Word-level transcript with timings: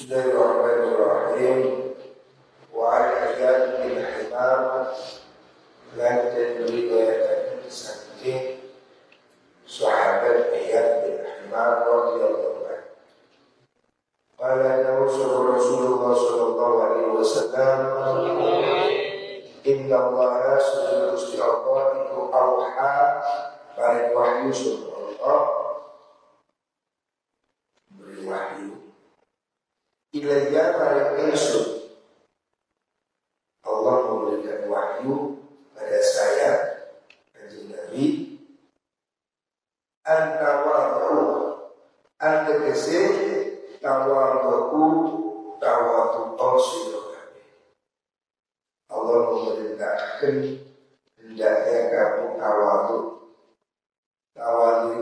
Bismillahirrahmanirrahim. 0.00 1.92
Wa 2.72 2.88
al-ayat 2.88 3.84
bin 3.84 4.00
himar 4.00 4.96
lan 5.92 6.16
riwayat 6.32 6.56
saking 6.64 7.19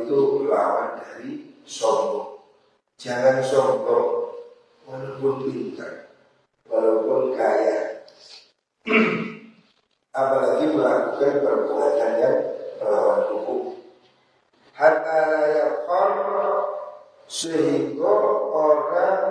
itu 0.05 0.47
lawan 0.47 0.98
dari 1.01 1.55
sombong 1.65 2.39
Jangan 2.98 3.39
sombong 3.47 4.34
walaupun 4.83 5.47
pintar, 5.47 6.11
walaupun 6.66 7.39
kaya, 7.39 8.03
apalagi 10.19 10.67
melakukan 10.75 11.34
perbuatan 11.39 12.12
yang 12.19 12.39
melawan 12.83 13.20
hukum. 13.31 13.78
Hatta 14.75 15.19
layakon 15.31 16.12
sehingga 17.31 18.15
orang 18.50 19.22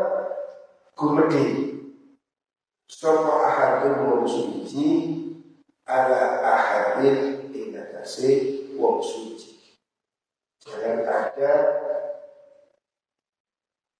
gumedi 0.95 1.77
Sopo 2.87 3.43
ahadun 3.43 4.09
wong 4.09 4.23
suci 4.23 4.87
ala 5.83 6.39
ahadin 6.39 7.51
ingatasi 7.51 8.63
wong 8.79 9.03
suci. 9.03 9.56
Ada 11.37 11.53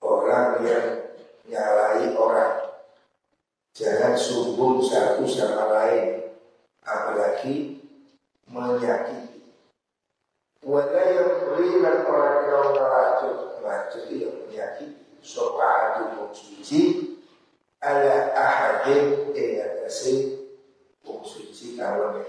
orang 0.02 0.66
yang 0.66 1.06
nyalai 1.46 2.10
orang. 2.18 2.82
Jangan 3.78 4.18
sumbung 4.18 4.82
satu 4.82 5.22
sama 5.30 5.70
lain, 5.70 6.34
apalagi 6.82 7.78
menyakiti. 8.50 9.54
Wala 10.66 10.98
yang 11.14 11.46
beriman 11.46 12.10
orang 12.10 12.38
yang 12.50 12.74
racun, 12.74 13.62
racun 13.62 14.10
yang 14.18 14.34
menyakiti. 14.50 15.22
Sopatu 15.22 16.34
suci 16.34 17.22
ala 17.86 18.34
ahadin 18.34 19.30
dengan 19.38 19.86
kasih 19.86 20.42
suci 21.06 21.78
kawannya. 21.78 22.26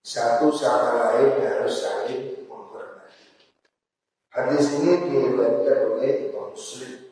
Satu 0.00 0.48
sama 0.56 1.20
lain 1.20 1.36
harus 1.44 1.84
saling. 1.84 2.43
Hadis 4.34 4.66
ini 4.82 4.98
diriwayatkan 5.06 5.78
oleh 5.94 6.34
Imam 6.34 6.50
Muslim. 6.50 7.04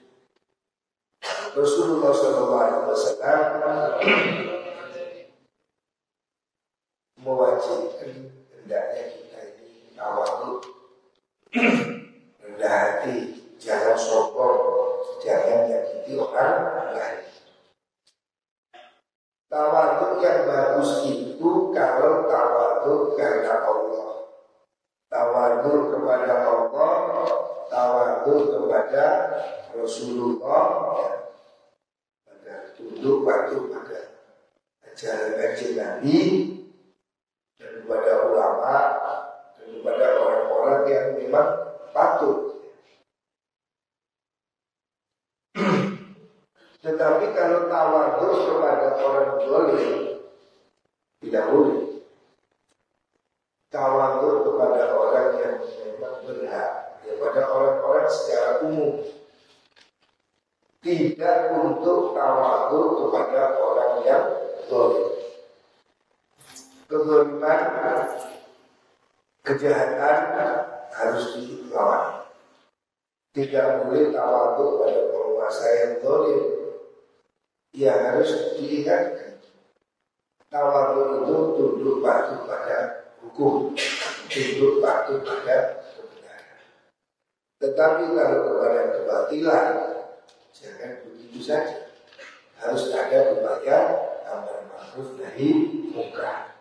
Rasulullah 1.52 2.16
SAW 2.16 2.56
mewajibkan 7.20 8.32
hendaknya 8.56 9.02
kita 9.12 9.38
ini 9.52 9.92
tawadu 9.92 10.64
rendah 12.40 12.72
hati 12.72 13.16
jangan 13.60 14.00
sombong 14.00 14.64
jangan 15.20 15.68
menyakiti 15.68 16.16
orang 16.16 16.96
lain 16.96 17.22
tawadu 19.52 20.24
yang 20.24 20.40
bagus 20.48 21.04
itu 21.04 21.70
kalau 21.76 22.24
tawadu 22.24 23.12
karena 23.12 23.60
Allah 23.60 24.10
tawadu 25.12 25.72
kepada 25.92 26.32
Allah 26.48 26.96
tawadu 27.68 28.34
kepada 28.56 29.04
Rasulullah 29.76 30.64
tunduk 32.76 33.22
patuh 33.26 33.62
pada 33.70 34.00
ajaran 34.90 35.32
kajian 35.38 35.74
Nabi 35.78 36.18
dan 37.58 37.72
kepada 37.82 38.12
ulama 38.30 38.76
dan 39.58 39.66
kepada 39.78 40.06
orang-orang 40.18 40.80
yang 40.90 41.06
memang 41.18 41.48
patuh. 41.94 42.38
Tetapi 46.82 47.24
kalau 47.38 47.70
tawadhu 47.70 48.28
kepada 48.50 48.86
orang 48.98 49.30
boleh 49.46 49.90
tidak 51.22 51.44
boleh. 51.54 51.82
Tawadhu 53.70 54.30
kepada 54.44 54.82
orang 54.98 55.28
yang 55.38 55.56
memang 55.62 56.16
berhak, 56.26 56.70
kepada 57.06 57.42
orang-orang 57.46 58.06
secara 58.10 58.50
umum 58.66 59.00
tidak 60.82 61.54
untuk 61.54 62.10
tawadu 62.10 63.06
kepada 63.06 63.54
orang 63.54 64.02
yang 64.02 64.24
zalim. 64.66 65.14
Kezaliman, 66.90 67.58
kejahatan 69.46 70.18
harus 70.90 71.38
dilawan. 71.38 72.26
Tidak 73.30 73.86
boleh 73.86 74.10
tawadu 74.10 74.82
pada 74.82 75.00
penguasa 75.14 75.66
yang 75.70 75.92
zalim. 76.02 76.61
Ya 77.72 77.92
harus 77.96 78.56
diingatkan. 78.60 79.40
Tawadu 80.52 81.24
itu 81.24 81.36
tunduk 81.56 82.04
patuh 82.04 82.44
pada 82.44 83.08
hukum, 83.24 83.72
tunduk 84.28 84.84
patuh 84.84 85.24
pada 85.24 85.80
kebenaran. 85.96 86.60
Tetapi 87.56 88.04
kalau 88.12 88.38
kepada 88.44 88.80
kebatilan, 88.92 89.66
Jangan 90.52 91.02
begitu 91.08 91.40
saja. 91.42 91.90
Harus 92.60 92.92
ada 92.94 93.34
upaya 93.34 93.78
amar 94.30 94.62
ma'ruf 94.70 95.18
nahi 95.18 95.50
munkar. 95.90 96.54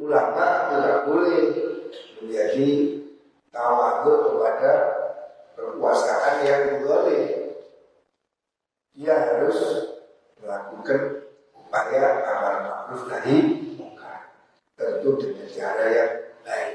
Ulama 0.00 0.72
tidak 0.72 0.98
boleh 1.04 1.42
menjadi 2.22 2.70
tawadu 3.52 4.30
kepada 4.30 4.72
kekuasaan 5.52 6.36
yang 6.48 6.64
boleh. 6.86 7.24
Dia 8.96 9.14
harus 9.20 9.60
melakukan 10.40 11.28
upaya 11.52 12.24
amar 12.24 12.54
ma'ruf 12.64 13.04
nahi 13.10 13.36
munkar. 13.76 14.32
Tentu 14.78 15.20
dengan 15.20 15.50
cara 15.50 15.84
yang 15.92 16.12
baik. 16.40 16.72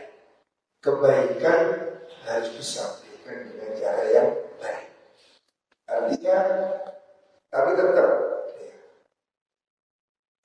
Kebaikan 0.84 1.60
harus 2.28 2.50
disampaikan 2.54 3.50
dengan 3.50 3.72
cara 3.74 4.04
yang 4.14 4.30
baik. 4.62 4.90
Artinya, 5.90 6.38
tapi 7.50 7.70
tetap 7.74 8.10
ya, 8.62 8.78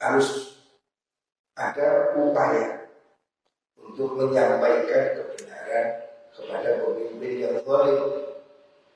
harus 0.01 0.57
ada 1.53 2.17
upaya 2.17 2.89
untuk 3.77 4.17
menyampaikan 4.17 5.21
kebenaran 5.21 5.87
kepada 6.33 6.71
pemimpin 6.81 7.33
yang 7.45 7.57
zalim. 7.61 8.01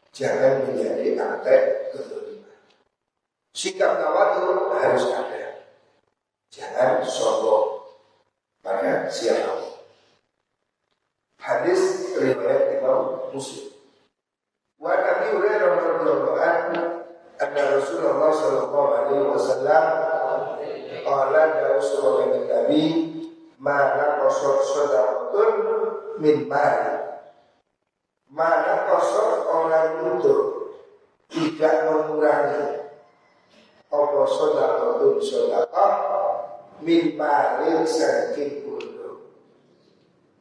Jangan 0.09 0.65
menjadi 0.65 1.21
antek 1.21 1.93
kezaliman. 1.93 2.61
Sikap 3.53 4.01
tawadu 4.01 4.73
harus 4.73 5.05
ada. 5.13 5.69
Jangan 6.49 7.05
sombong 7.05 7.93
pada 8.65 9.05
siapa. 9.13 9.85
Hadis 11.37 12.09
riwayat 12.17 12.81
Imam 12.81 13.29
Muslim. 13.37 13.69
Wa 14.79 14.95
Nabi 14.95 15.35
Hurairah 15.35 15.71
radhiyallahu 15.75 16.39
anhu 16.39 16.79
anna 17.43 17.63
Rasulullah 17.75 18.31
sallallahu 18.31 18.91
alaihi 18.95 19.27
wasallam 19.27 19.85
dawu 21.97 22.29
min 22.29 22.45
Nabi 22.45 22.83
mana 23.57 24.21
kosor 24.21 24.61
sedekatun 24.63 25.53
min 26.21 26.45
mali 26.45 26.95
mana 28.29 28.75
kosor 28.87 29.49
orang 29.49 30.21
itu 30.21 30.37
tidak 31.29 31.75
mengurangi. 31.89 32.89
Apa 33.89 34.21
sedekatun 34.29 35.17
sedekah 35.25 35.93
min 36.85 37.17
mali 37.17 37.73
saking 37.89 38.69
kundu 38.69 39.33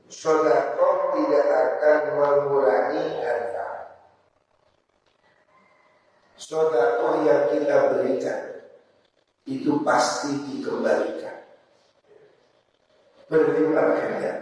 sedekah 0.08 0.96
tidak 1.16 1.46
akan 1.48 2.00
mengurangi 2.16 3.04
harta. 3.24 3.70
Sodako 6.38 7.26
yang 7.26 7.50
kita 7.50 7.76
berikan 7.98 8.42
itu 9.50 9.82
pasti 9.82 10.32
dikembalikan. 10.48 11.37
Berlipat 13.28 13.88
ganda. 14.00 14.34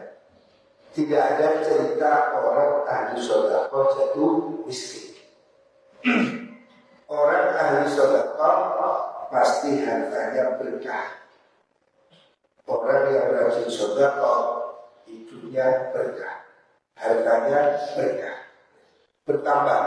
Tidak 0.96 1.18
ada 1.18 1.48
cerita 1.66 2.38
orang 2.38 2.86
ahli 2.86 3.18
sodako 3.20 3.98
jatuh 3.98 4.34
miskin. 4.64 5.18
orang 7.12 7.46
ahli 7.58 7.90
sodako 7.90 8.52
pasti 9.34 9.82
hartanya 9.82 10.62
berkah. 10.62 11.18
Orang 12.66 13.14
yang 13.14 13.30
rajin 13.34 13.70
sodako 13.70 14.34
hidupnya 15.06 15.94
berkah, 15.94 16.46
hartanya 16.98 17.82
berkah, 17.94 18.38
bertambah. 19.26 19.82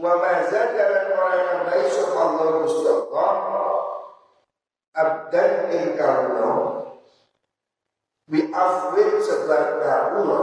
Wa 0.00 0.16
mazad 0.16 0.72
dan 0.80 1.12
orang 1.12 1.36
yang 1.44 1.60
baik 1.68 1.88
subhanallah 1.92 2.64
Gusti 2.64 2.88
Allah 2.88 3.32
abdan 4.96 5.52
ingkarno 5.68 6.79
bi 8.30 8.46
afwin 8.54 9.18
sebar 9.18 9.82
ngapura 9.82 10.42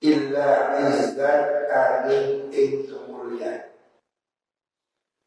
illa 0.00 0.50
izzat 0.88 1.68
angin 1.68 2.48
ing 2.48 2.88
kemuliaan. 2.88 3.76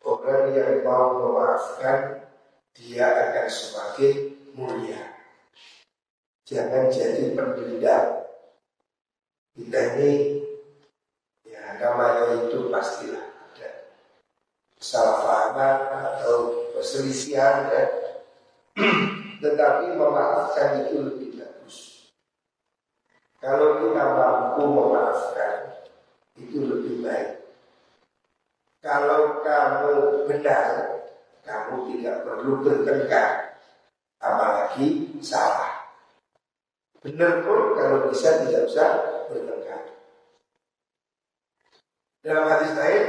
Orang 0.01 0.57
yang 0.57 0.81
mau 0.81 1.21
memaafkan 1.21 2.25
dia 2.73 3.05
akan 3.13 3.45
semakin 3.45 4.15
mulia. 4.57 5.21
Jangan 6.49 6.89
jadi 6.89 7.37
pendendam. 7.37 8.25
Kita 9.53 9.81
ini 10.01 10.41
ya 11.45 11.77
namanya 11.77 12.41
itu 12.41 12.73
pastilah 12.73 13.21
ada 13.21 13.69
salah 14.81 15.17
pahaman 15.21 15.77
atau 15.93 16.37
perselisihan 16.73 17.69
ya. 17.69 17.83
Tetapi 19.39 19.95
memaafkan 19.95 20.83
itu 20.83 20.99
lebih 20.99 21.39
bagus. 21.39 22.07
Kalau 23.39 23.79
kita 23.79 24.03
mampu 24.03 24.63
memaafkan 24.67 25.79
itu 26.35 26.67
lebih 26.67 26.99
baik. 27.07 27.39
Kalau 28.83 29.43
kamu 29.43 30.27
benar, 30.27 30.67
kamu 31.43 31.75
tidak 31.91 32.15
perlu 32.27 32.63
bertengkar 32.63 33.59
apalagi 34.19 35.07
salah. 35.23 35.87
Benar 36.99 37.43
pun 37.47 37.79
kalau 37.79 38.11
bisa 38.11 38.43
tidak 38.43 38.67
usah 38.67 38.89
bertengkar. 39.31 39.87
Dalam 42.19 42.43
hadis 42.43 42.75
lain 42.75 43.03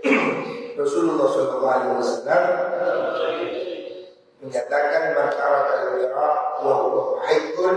Rasulullah 0.80 1.28
SAW 1.28 2.00
menyatakan 4.40 5.12
martabat 5.12 5.66
al-wira 5.68 6.30
wa 6.64 6.72
huwa 6.84 7.20
haqqun 7.24 7.76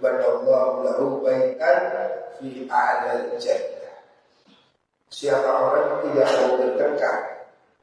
banallahu 0.00 0.84
lahu 0.84 1.04
baitan 1.20 1.78
fi 2.40 2.64
a'lal 2.68 3.36
jannah. 3.36 3.96
Siapa 5.08 5.48
orang 5.48 6.04
tidak 6.04 6.28
mau 6.36 6.50
bertengkar 6.60 7.16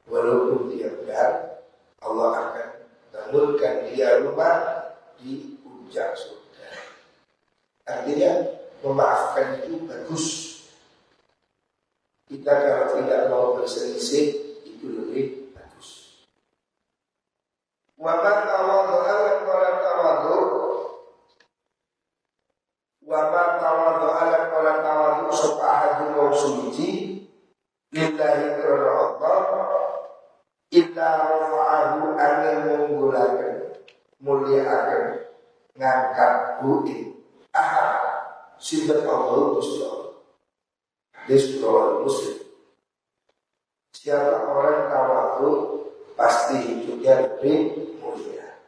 walaupun 0.10 0.69
dia 0.74 0.89
benar, 0.94 1.62
Allah 2.01 2.30
akan 2.50 2.68
bangunkan 3.10 3.74
dia 3.89 4.22
rumah 4.22 4.86
di 5.18 5.57
puncak 5.62 6.13
surga. 6.13 6.69
Artinya 7.86 8.31
memaafkan 8.86 9.66
itu 9.66 9.86
bagus. 9.89 10.25
Kita 12.25 12.50
kalau 12.50 12.86
tidak 12.98 13.22
mau 13.30 13.54
berselisih 13.57 14.33
itu 14.66 14.86
lebih. 14.89 15.35
Waman 18.06 18.38
tawadhu 18.46 19.02
ala 19.02 19.42
qala 19.42 19.69
tawadhu 19.81 20.38
Waman 23.02 23.50
tawadhu 23.57 24.07
ala 24.13 24.38
qala 24.54 24.74
tawadhu 24.86 25.34
Sopa 25.34 25.66
ahadu 25.66 26.13
mau 26.13 26.30
suci. 26.30 27.18
Lillahi 27.90 28.62
karena 28.62 28.94
Allah. 28.94 29.42
Illa 30.69 31.10
rafa'ahu 31.18 32.13
angin 32.13 32.57
menggulakan 32.69 33.74
Muliakan 34.22 35.25
Ngangkat 35.74 36.62
buin 36.62 37.25
Ahad. 37.58 37.90
Sinten 38.62 39.01
Allah 39.01 39.58
Gusti 39.58 39.81
Allah. 39.81 40.13
Hadis 41.25 41.58
Muslim. 41.58 42.38
Siapa 43.98 44.46
orang 44.46 44.94
tawadu 44.94 45.85
Pasti 46.16 46.58
hidupnya 46.64 47.14
lebih 47.28 47.60
mulia 48.00 48.60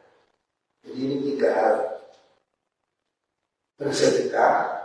Jadi 0.84 0.98
ini 1.00 1.16
tiga 1.32 1.48
hal 1.56 1.74
Bersedekah 3.80 4.78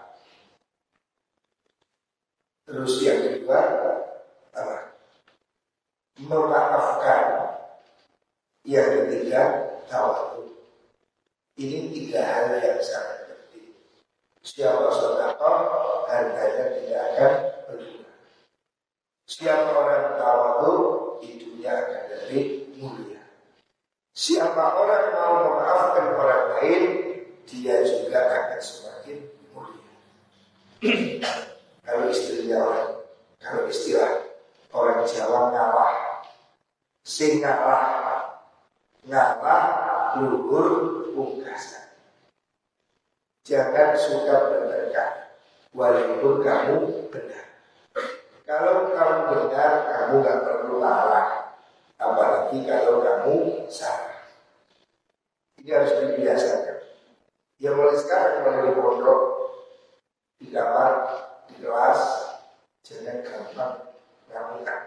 Terus 2.63 3.03
yang 3.03 3.19
kedua 3.21 3.59
apa? 4.55 4.93
memaafkan. 6.17 7.23
Yang 8.63 8.89
ketiga, 9.05 9.41
tawadu. 9.91 10.55
Ini 11.59 11.91
tiga 11.91 12.21
hal 12.23 12.57
yang 12.63 12.79
sangat 12.79 13.27
penting. 13.27 13.75
Siapa 14.39 14.87
sodakoh, 14.89 15.57
harganya 16.07 16.65
tidak 16.79 17.01
akan 17.13 17.33
berguna. 17.67 18.11
Siapa 19.27 19.69
orang 19.75 20.15
tawadu, 20.15 20.73
hidupnya 21.21 21.52
akan 21.71 22.01
lebih 22.11 22.45
mulia. 22.75 23.23
Siapa 24.13 24.63
orang 24.77 25.05
mau 25.15 25.33
memaafkan 25.47 26.07
orang 26.19 26.43
lain, 26.59 26.83
dia 27.47 27.81
juga 27.87 28.19
akan 28.19 28.59
semakin 28.59 29.17
mulia. 29.53 29.93
kalau 31.85 32.05
istrinya 32.11 32.57
orang, 32.63 32.89
kalau 33.39 33.63
istilah 33.67 34.33
orang 34.73 35.05
Jawa 35.05 35.53
ngalah 35.53 35.93
sing 37.05 37.43
ngalah 37.43 38.25
ngalah 39.05 40.17
luhur 40.17 40.67
pungkasan 41.11 41.91
jangan 43.45 43.93
suka 43.99 44.33
bertengkar 44.49 45.35
walaupun 45.75 46.41
kamu 46.41 46.77
benar 47.11 47.45
kalau 48.47 48.89
kamu 48.95 49.19
benar 49.29 49.71
kamu 49.83 50.13
gak 50.23 50.39
perlu 50.41 50.75
ngalah 50.79 51.27
apalagi 52.03 52.67
kalau 52.67 52.99
kamu 52.99 53.35
salah. 53.71 54.27
Ini 55.63 55.69
harus 55.71 55.95
dibiasakan. 55.95 56.77
Ya 57.63 57.71
mulai 57.71 57.95
sekarang 57.95 58.43
mulai 58.43 58.67
di 58.67 58.71
pondok 58.75 59.21
di 60.43 60.47
kamar 60.51 60.93
di 61.47 61.53
kelas 61.63 62.01
jangan 62.83 63.23
gampang 63.23 63.73
ngamukan. 64.27 64.81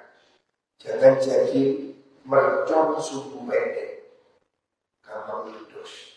Jangan 0.77 1.17
jadi 1.17 1.63
mercon 2.29 3.01
suku 3.01 3.41
pendek. 3.49 4.13
Gampang 5.01 5.49
lulus 5.49 6.17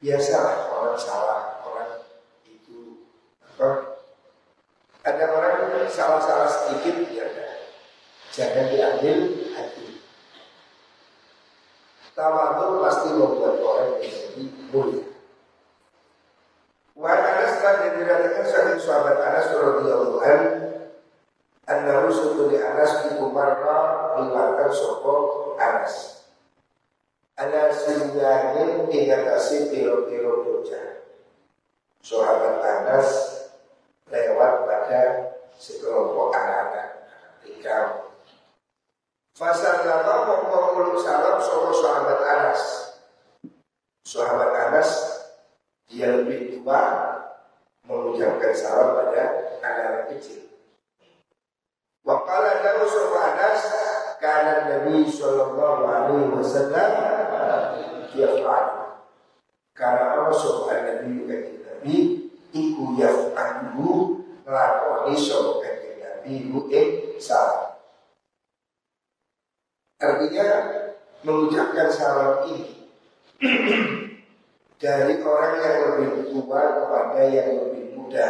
biasalah 0.00 0.72
orang 0.72 0.96
salah 0.96 1.60
orang 1.60 2.00
itu 2.48 3.04
apa? 3.44 4.00
Ada 5.04 5.24
orang 5.32 5.88
salah-salah 5.88 6.48
sedikit 6.48 7.08
ya 7.12 7.28
jangan 8.32 8.72
diambil 8.72 9.18
tawadhu 12.20 12.84
pasti 12.84 13.08
membuat 13.16 13.56
orang 13.64 13.96
menjadi 13.96 14.44
mulia 14.68 15.08
Wa 17.00 17.16
Anas 17.16 17.64
telah 17.64 17.96
diriwayatkan 17.96 18.44
saking 18.44 18.76
sahabat 18.76 19.16
Anas 19.16 19.48
radhiyallahu 19.56 20.20
anhu 20.20 20.70
Annahu 21.64 22.50
di 22.52 22.60
Anas 22.60 23.08
di 23.08 23.16
Umarra 23.16 24.12
riwayatkan 24.18 24.68
sopo 24.74 25.14
Anas. 25.54 26.26
Ana 27.38 27.70
sinyanin 27.72 28.90
ingatasi 28.90 29.70
piro-piro 29.70 30.44
bocah. 30.44 31.06
Sahabat 32.02 32.58
Anas 32.58 33.08
lewat 34.10 34.66
pada 34.66 35.02
sekelompok 35.56 36.34
anak-anak 36.34 36.88
Ikam. 37.46 38.09
Fasal 39.40 39.88
lama 39.88 40.44
mengulung 40.52 41.00
salam 41.00 41.40
sopo 41.40 41.72
sahabat 41.72 42.20
Anas. 42.28 42.62
Sahabat 44.04 44.52
Anas 44.52 44.90
dia 45.88 46.12
lebih 46.12 46.60
tua 46.60 47.08
mengucapkan 47.88 48.52
salam 48.52 49.00
pada 49.00 49.56
anak-anak 49.64 50.12
kecil. 50.12 50.44
Wakala 52.04 52.60
lahu 52.60 52.84
Anas 53.16 53.64
karena 54.20 54.76
Nabi 54.76 55.08
Shallallahu 55.08 55.88
Alaihi 55.88 56.36
Wasallam 56.36 56.90
yaf'al. 58.12 58.66
Karena 59.72 60.20
Rasul 60.20 60.68
Nabi 60.68 61.24
kanjeng 61.24 61.64
Nabi 61.64 61.96
iku 62.52 62.92
yaf'alu 63.00 64.20
nglakoni 64.44 65.16
sapa 65.16 65.64
kanjeng 65.64 65.96
Nabi 65.96 66.32
ing 66.76 67.16
salah. 67.16 67.59
Artinya 70.00 70.46
mengucapkan 71.20 71.92
salam 71.92 72.48
ini 72.48 72.72
dari 74.82 75.20
orang 75.20 75.54
yang 75.60 75.76
lebih 76.00 76.32
tua 76.32 76.60
kepada 76.80 77.20
yang 77.28 77.48
lebih 77.60 77.84
muda, 77.92 78.28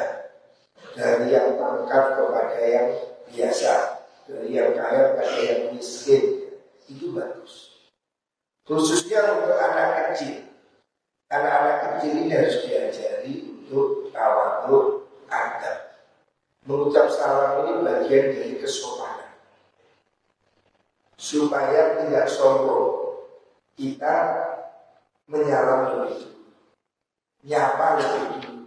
dari 0.98 1.30
yang 1.30 1.54
pangkat 1.54 2.18
kepada 2.18 2.58
yang 2.58 2.88
biasa, 3.30 3.74
dari 4.26 4.50
yang 4.50 4.74
kaya 4.74 5.14
kepada 5.14 5.38
yang 5.46 5.62
miskin, 5.70 6.50
itu 6.90 7.14
bagus. 7.14 7.70
Khususnya 8.66 9.38
untuk 9.38 9.54
anak 9.54 10.10
kecil. 10.10 10.50
Anak-anak 11.30 12.02
kecil 12.02 12.12
ini 12.26 12.34
harus 12.34 12.66
diajari 12.66 13.46
untuk 13.46 14.10
tawaduk 14.10 15.06
adab. 15.30 16.02
Mengucap 16.66 17.06
salam 17.14 17.62
ini 17.62 17.86
bagian 17.86 18.34
dari 18.34 18.54
kesopanan. 18.58 19.19
Supaya 21.20 22.00
tidak 22.00 22.24
sombong. 22.24 23.12
Kita 23.76 24.14
menyalam 25.28 26.08
lebih 26.08 26.24
dulu. 26.24 26.48
Nyapa 27.44 27.86
lebih 28.00 28.24
dulu. 28.40 28.62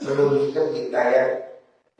Menunjukkan 0.00 0.66
kita 0.72 1.00
yang 1.12 1.32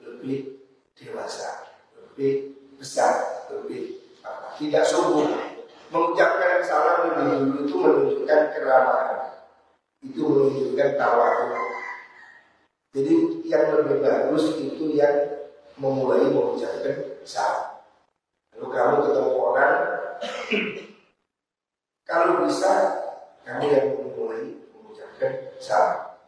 lebih 0.00 0.64
dewasa, 0.96 1.68
lebih 1.92 2.56
besar, 2.80 3.44
lebih 3.52 4.00
apa, 4.24 4.56
tidak 4.56 4.88
sombong. 4.88 5.28
Mengucapkan 5.92 6.64
salam 6.64 7.12
lebih 7.12 7.24
dulu 7.44 7.56
itu 7.68 7.76
menunjukkan 7.76 8.40
keramahan 8.56 9.20
itu 10.00 10.22
menunjukkan 10.24 10.90
tawadhu. 10.96 11.60
Jadi 12.90 13.14
yang 13.46 13.64
lebih 13.76 14.02
bagus 14.02 14.56
itu 14.58 14.96
yang 14.96 15.46
memulai 15.76 16.32
mengucapkan 16.32 17.20
salam. 17.22 17.84
Lalu 18.56 18.66
kamu 18.72 18.96
ketemu 19.06 19.32
kalau 22.04 22.44
bisa 22.44 22.72
kamu 23.46 23.66
yang 23.70 23.86
memulai 23.96 24.58
mengucapkan 24.74 25.32
salam. 25.62 26.18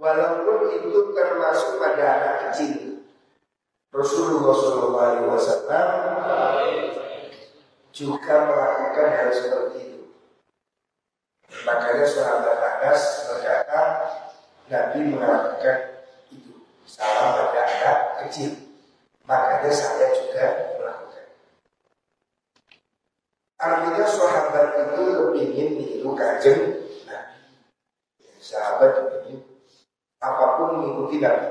Walaupun 0.00 0.72
itu 0.74 1.14
termasuk 1.14 1.78
pada 1.78 2.04
anak 2.18 2.34
kecil. 2.50 3.04
Rasulullah 3.92 4.56
SAW 4.56 5.04
juga 7.92 8.34
melakukan 8.48 9.08
hal 9.12 9.28
seperti 9.30 9.78
itu. 9.84 10.02
Makanya 11.68 12.06
sahabat 12.08 12.56
Anas 12.56 13.02
berkata 13.28 13.80
Nabi 14.72 15.12
mengatakan 15.12 15.78
itu 16.32 16.64
salah 16.88 17.52
pada 17.52 17.60
anak 17.68 17.98
kecil. 18.24 18.56
Makanya 19.28 19.70
saya 19.70 20.08
juga 20.16 20.44
melakukan. 20.48 20.71
Artinya 23.62 24.02
sahabat 24.02 24.66
itu 24.74 25.38
ingin 25.38 25.68
niru 25.78 26.18
kajeng 26.18 26.82
Nabi. 27.06 27.46
Sahabat 28.42 29.22
ingin 29.22 29.38
apa 30.18 30.58
pun 30.58 30.82
mengikuti 30.82 31.22
Nabi. 31.22 31.46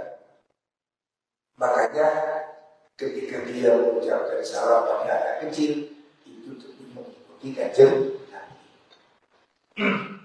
Makanya 1.55 2.07
ketika 2.99 3.47
dia 3.47 3.79
mengucapkan 3.79 4.43
salam 4.43 4.83
pada 4.83 5.07
anak 5.07 5.35
kecil 5.47 5.87
itu 6.27 6.51
demi 6.59 6.91
mengikuti 6.91 7.55
kajeng 7.55 8.19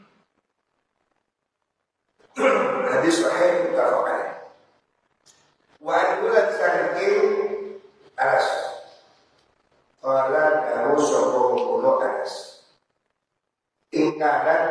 Hadis 2.96 3.24
sahih 3.24 3.72
mutafaqan. 3.72 4.20
Wa 5.80 5.94
anulan 5.96 6.48
saking 6.52 7.16
Anas. 8.16 8.48
Qala 10.04 10.44
dawu 10.68 11.00
sapa 11.00 11.40
kulo 11.56 11.90
Anas. 12.04 12.60
Ingkaran 13.88 14.64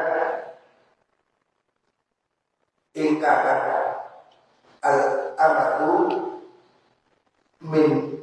ingkaran 2.93 3.63
al 4.85 5.01
amatu 5.35 5.93
min 7.65 8.21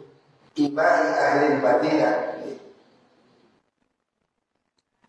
imai 0.55 1.03
ahli 1.19 1.47
Madinah. 1.59 2.17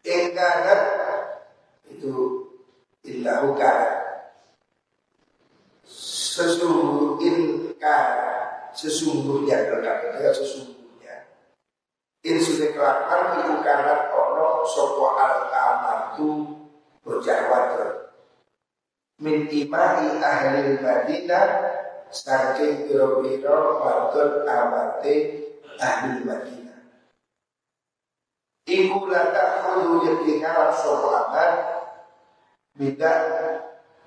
Ingkaran 0.01 0.81
itu 1.93 2.13
illahu 3.05 3.55
sesungguhnya 6.33 7.95
sesungguhnya 8.73 9.69
kalau 9.69 10.33
sesungguhnya 10.33 11.15
in 12.25 12.41
sudah 12.41 12.73
kelakuan 12.73 13.45
itu 13.45 13.53
karena 13.61 14.09
ono 14.09 14.65
sopo 14.65 15.13
al 15.13 15.53
amatu 15.53 16.29
bocah 17.05 17.39
wadon 17.53 17.91
min 19.21 19.45
imai 19.45 20.17
ahli 20.43 20.75
Madinah 20.83 21.47
saking 22.11 22.91
biro-biro 22.91 23.79
wadon 23.79 24.43
amate 24.43 25.15
ahli 25.79 26.19
Madinah. 26.27 26.79
Iku 28.67 29.07
lata 29.07 29.63
kudu 29.63 30.03
yakina 30.07 30.71
sopo 30.71 31.11
amat 31.11 31.51
Bida 32.73 33.13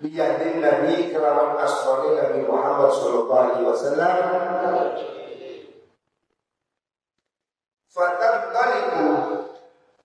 biyadin 0.02 0.58
Nabi 0.58 1.14
kelawan 1.14 1.54
asroni 1.60 2.18
Nabi 2.18 2.42
Muhammad 2.42 2.90
Sallallahu 2.90 3.30
Alaihi 3.30 3.62
Wasallam. 3.62 4.14
Fatab 7.86 8.50
taliku 8.52 9.08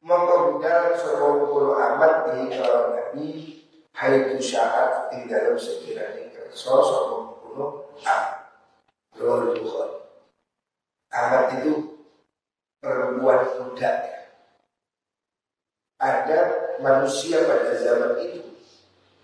Mengkobidal 0.02 0.98
Sopo 0.98 1.46
Kulo 1.50 1.74
Ahmad 1.78 2.30
di 2.30 2.54
kelawan 2.54 2.90
Nabi 2.98 3.61
Hai 3.92 4.40
syahat 4.40 5.12
di 5.12 5.28
dalam 5.28 5.60
sekiranya 5.60 6.32
Sopo 6.56 7.40
Kulo 7.44 7.92
Ahmad 8.04 8.48
Roh 9.20 9.52
Bukhari. 9.56 9.98
Ahmad 11.12 11.44
itu 11.60 11.74
perempuan 12.80 13.44
muda 13.60 13.92
Ada 16.02 16.40
manusia 16.82 17.46
pada 17.46 17.78
zaman 17.78 18.18
itu. 18.26 18.42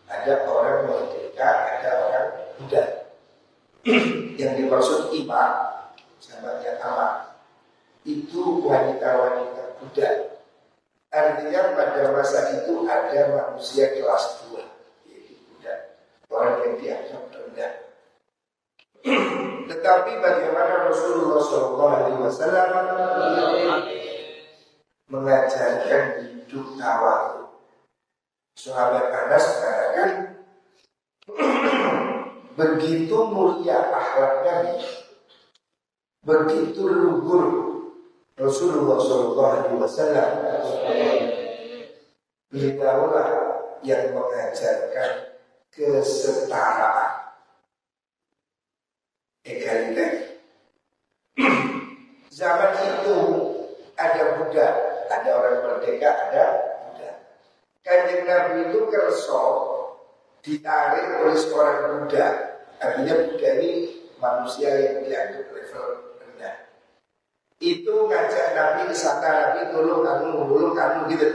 Ada 0.06 0.46
orang 0.46 0.86
merdeka, 0.86 1.50
ada 1.74 1.90
orang 2.06 2.28
muda. 2.62 2.84
Yang 4.40 4.54
dimaksud 4.62 5.10
imam 5.16 5.52
sama 6.22 6.62
yang 6.62 6.78
itu 8.06 8.42
wanita-wanita 8.62 9.82
muda. 9.82 10.27
Artinya 11.18 11.74
pada 11.74 12.14
masa 12.14 12.62
itu 12.62 12.86
ada 12.86 13.22
manusia 13.34 13.90
kelas 13.98 14.46
dua, 14.46 14.70
yaitu 15.10 15.34
muda, 15.50 15.98
orang 16.30 16.62
yang 16.62 16.74
dianggap 16.78 17.24
rendah. 17.34 17.74
Tetapi 19.66 20.12
bagaimana 20.22 20.94
Rasulullah 20.94 21.42
SAW 21.42 22.86
mengajarkan 25.08 26.04
hidup 26.22 26.66
tawadu 26.78 27.48
Sahabat 28.58 29.10
Anas 29.10 29.46
mengatakan 29.58 30.10
begitu 32.58 33.18
mulia 33.30 33.80
akhlaknya 33.90 34.82
begitu 36.26 36.82
luhur 36.84 37.67
Rasulullah 38.38 38.98
Shallallahu 39.02 39.54
Alaihi 39.58 39.78
Wasallam 39.82 40.30
beliaulah 42.54 43.30
yang 43.82 44.14
mengajarkan 44.14 45.12
kesetaraan 45.74 47.12
egaliter 49.42 50.12
zaman 52.38 52.72
itu 52.78 53.18
ada 53.98 54.24
budak 54.40 54.74
ada 55.10 55.30
orang 55.34 55.58
merdeka 55.66 56.10
ada 56.30 56.46
Kanjeng 57.88 58.28
Nabi 58.28 58.68
itu 58.68 58.84
kerso 58.92 59.44
ditarik 60.44 61.24
oleh 61.24 61.40
seorang 61.40 62.04
Buddha. 62.04 62.28
Artinya 62.84 63.16
Buddha 63.32 63.50
ini 63.64 63.72
manusia 64.20 64.68
yang 64.76 65.08
dianggap 65.08 65.48
level. 65.56 66.07
Itu 67.58 68.06
ngajak 68.06 68.54
Nabi 68.54 68.94
ke 68.94 68.96
sana, 68.96 69.50
Nabi 69.50 69.74
tolong 69.74 70.06
kamu, 70.06 70.46
tolong 70.46 70.74
kamu 70.78 71.00
gitu. 71.10 71.28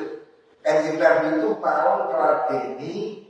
Kanjeng 0.63 1.03
Nabi 1.03 1.43
itu 1.43 1.51
mau 1.59 2.07
meladeni 2.07 3.27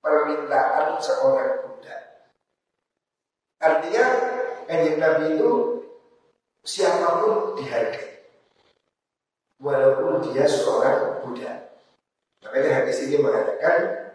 permintaan 0.00 0.96
seorang 0.96 1.60
Buddha. 1.60 1.96
Artinya 3.60 4.04
kanjeng 4.64 4.96
Nabi 4.96 5.36
itu 5.36 5.52
siapa 6.64 7.20
pun 7.20 7.60
dihargai. 7.60 8.24
Walaupun 9.60 10.24
dia 10.32 10.48
seorang 10.48 11.20
Buddha. 11.20 11.76
Makanya 12.40 12.70
hadis 12.80 13.04
ini 13.04 13.20
mengatakan 13.20 14.08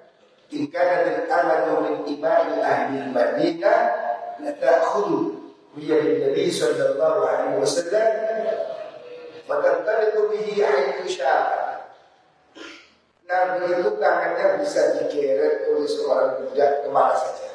Jika 0.46 0.78
nanti 0.78 1.26
amatu 1.26 1.74
min 1.82 1.96
imani 2.06 2.62
ahli 2.62 3.10
Madinah 3.10 3.80
La 4.46 4.52
ta'khudu 4.54 5.35
Biyadi 5.76 6.24
Nabi 6.24 6.48
Sallallahu 6.48 7.20
Alaihi 7.28 7.60
Wasallam 7.60 8.12
Wadatan 9.46 10.00
itu 10.10 10.22
bihi 10.34 10.54
aitu 10.64 11.06
Nabi 13.26 13.66
itu 13.74 13.90
tangannya 13.98 14.62
bisa 14.62 15.02
digeret 15.02 15.70
oleh 15.70 15.90
seorang 15.90 16.32
budak 16.46 16.86
ke 16.86 16.90
mana 16.94 17.14
saja. 17.18 17.52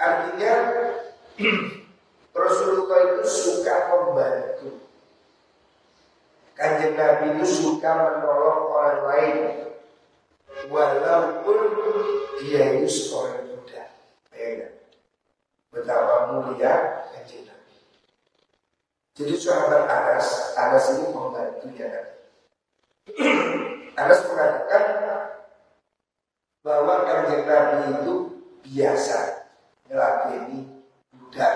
Artinya 0.00 0.54
Rasulullah 2.32 3.00
itu 3.20 3.24
suka 3.28 3.74
membantu. 3.92 4.80
Kanjeng 6.56 6.96
Nabi 6.96 7.36
itu 7.36 7.44
suka 7.48 7.90
menolong 7.92 8.60
orang 8.68 9.00
lain 9.12 9.36
walaupun 10.72 11.58
dia 12.40 12.80
itu 12.80 12.88
seorang 12.88 13.44
muda. 13.48 13.84
Ya, 14.36 14.72
Betapa 15.70 16.34
mulia 16.34 17.06
kanjeng 17.14 17.46
Nabi. 17.46 17.76
Jadi 19.14 19.34
sahabat 19.38 19.86
Anas, 19.86 20.54
Anas 20.58 20.84
ini 20.98 21.14
membantu 21.14 21.66
ya 21.78 21.86
Nabi. 21.86 22.14
Anas 23.94 24.20
mengatakan 24.26 24.82
bahwa 26.66 26.94
kanjeng 27.06 27.46
Nabi 27.46 27.78
itu 28.02 28.14
biasa 28.66 29.18
ini 30.34 30.66
budak. 31.14 31.54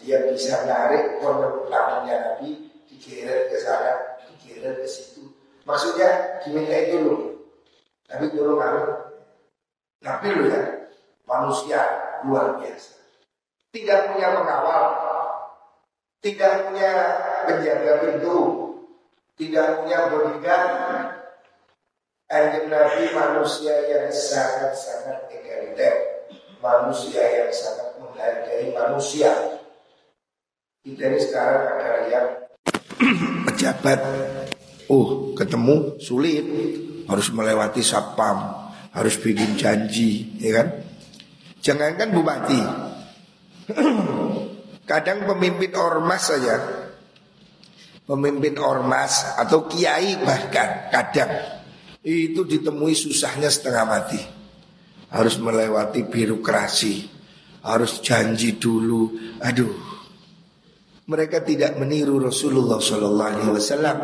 Dia 0.00 0.24
bisa 0.32 0.64
narik 0.64 1.20
konon 1.20 1.68
tangannya 1.68 2.16
Nabi, 2.16 2.72
digeret 2.88 3.52
ke 3.52 3.56
sana, 3.60 4.16
digeret 4.32 4.80
ke 4.80 4.88
situ. 4.88 5.28
Maksudnya 5.68 6.40
diminta 6.40 6.96
dulu 6.96 7.30
tapi 8.10 8.26
dulu 8.34 8.58
kan 8.58 8.74
Nabi 10.02 10.26
lu 10.34 10.50
ya 10.50 10.90
Manusia 11.30 11.80
luar 12.26 12.58
biasa 12.58 12.98
Tidak 13.70 14.09
punya 14.20 14.36
pengawal. 14.36 14.84
Tidak 16.20 16.52
punya 16.68 16.92
penjaga 17.48 17.92
pintu. 18.04 18.38
Tidak 19.40 19.66
punya 19.80 20.12
bodyguard. 20.12 20.72
Anjing 22.28 22.68
Nabi 22.68 23.16
manusia 23.16 23.72
yang 23.88 24.12
sangat-sangat 24.12 25.32
egaliter. 25.32 26.28
Manusia 26.60 27.24
yang 27.24 27.48
sangat 27.48 27.96
menghargai 27.96 28.76
manusia. 28.76 29.32
Kita 30.84 31.08
ini 31.08 31.18
sekarang 31.24 31.80
ada 31.80 31.92
yang 32.12 32.26
pejabat. 33.48 34.04
Oh 34.92 35.32
ketemu 35.32 35.96
sulit. 35.96 36.44
Harus 37.08 37.32
melewati 37.34 37.82
satpam, 37.82 38.70
harus 38.94 39.18
bikin 39.18 39.58
janji, 39.58 40.30
ya 40.38 40.62
kan? 40.62 40.68
Jangankan 41.58 42.14
bupati. 42.14 42.89
Kadang 44.90 45.28
pemimpin 45.28 45.76
ormas 45.76 46.22
saja 46.34 46.56
Pemimpin 48.10 48.58
ormas 48.58 49.38
atau 49.38 49.70
kiai 49.70 50.18
bahkan 50.18 50.90
kadang 50.90 51.30
itu 52.02 52.42
ditemui 52.42 52.90
susahnya 52.90 53.46
setengah 53.46 53.84
mati. 53.86 54.18
Harus 55.14 55.38
melewati 55.38 56.10
birokrasi, 56.10 57.06
harus 57.62 58.02
janji 58.02 58.58
dulu. 58.58 59.14
Aduh, 59.38 59.74
mereka 61.06 61.42
tidak 61.46 61.78
meniru 61.78 62.18
Rasulullah 62.18 62.82
Wasallam. 62.82 63.96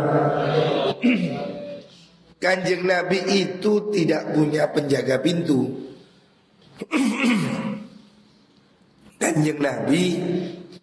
Kanjeng 2.42 2.86
Nabi 2.86 3.26
itu 3.26 3.90
tidak 3.90 4.38
punya 4.38 4.70
penjaga 4.70 5.18
pintu. 5.18 5.82
Kanjeng 9.26 9.58
Nabi 9.58 10.02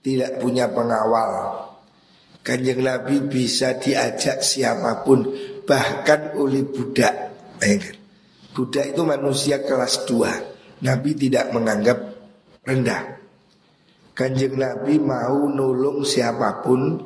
tidak 0.04 0.44
punya 0.44 0.68
pengawal. 0.68 1.64
Kanjeng 2.44 2.84
Nabi 2.84 3.24
bisa 3.24 3.80
diajak 3.80 4.44
siapa 4.44 5.00
pun, 5.08 5.32
bahkan 5.64 6.36
oleh 6.36 6.68
budak. 6.68 7.32
Budak 8.52 8.86
itu 8.92 9.02
manusia 9.08 9.64
kelas 9.64 10.04
dua. 10.04 10.36
Nabi 10.84 11.16
tidak 11.16 11.56
menganggap 11.56 12.04
rendah. 12.68 13.16
Kanjeng 14.12 14.60
Nabi 14.60 15.00
mau 15.00 15.48
nolong 15.48 16.04
siapa 16.04 16.60
pun, 16.60 17.00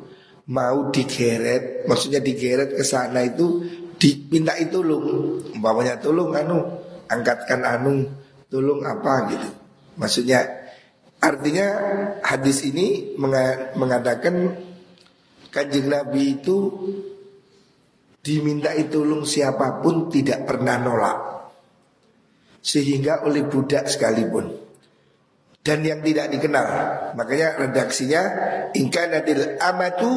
mau 0.50 0.90
digeret, 0.90 1.86
maksudnya 1.86 2.18
digeret 2.18 2.74
ke 2.74 2.82
sana 2.82 3.22
itu 3.22 3.62
diminta 3.94 4.58
tolong 4.74 5.38
umpamanya 5.54 6.02
tolong 6.02 6.34
anu 6.34 6.66
angkatkan 7.06 7.62
anu 7.62 8.06
tolong 8.46 8.86
apa 8.86 9.26
gitu 9.34 9.50
maksudnya 9.98 10.67
artinya 11.18 11.66
hadis 12.22 12.62
ini 12.62 13.18
mengatakan 13.74 14.54
kanjeng 15.50 15.90
Nabi 15.90 16.38
itu 16.38 16.56
diminta 18.22 18.74
tolong 18.92 19.24
siapa 19.24 19.80
pun 19.80 20.12
tidak 20.12 20.44
pernah 20.44 20.76
nolak. 20.76 21.18
Sehingga 22.60 23.24
oleh 23.24 23.48
budak 23.48 23.88
sekalipun. 23.88 24.52
Dan 25.64 25.84
yang 25.84 26.04
tidak 26.04 26.28
dikenal. 26.32 26.66
Makanya 27.16 27.60
redaksinya 27.60 28.22
ingkanatil 28.76 29.56
amatu 29.60 30.10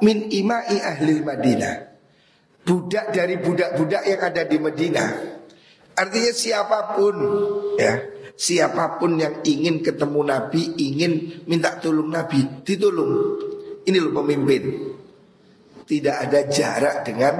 min 0.00 0.32
imai 0.32 0.78
ahli 0.80 1.20
Madinah. 1.20 1.74
Budak 2.64 3.16
dari 3.16 3.40
budak-budak 3.40 4.04
yang 4.04 4.20
ada 4.20 4.42
di 4.44 4.56
Medina. 4.60 5.04
Artinya 5.96 6.32
siapa 6.36 6.94
pun 6.94 7.16
ya, 7.80 7.96
siapa 8.38 9.02
pun 9.02 9.18
yang 9.18 9.42
ingin 9.42 9.82
ketemu 9.82 10.22
Nabi, 10.22 10.78
ingin 10.78 11.42
minta 11.50 11.74
tolong 11.82 12.06
Nabi, 12.06 12.62
ditolong. 12.62 13.10
Ini 13.82 13.98
loh 13.98 14.14
pemimpin. 14.22 14.62
Tidak 15.82 16.16
ada 16.28 16.46
jarak 16.46 17.02
dengan 17.02 17.34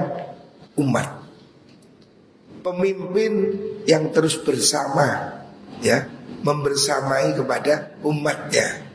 umat. 0.75 1.07
Pemimpin 2.59 3.31
yang 3.87 4.11
terus 4.11 4.35
bersama 4.43 5.39
ya, 5.79 6.03
membersamai 6.43 7.31
kepada 7.31 7.95
umatnya. 8.03 8.89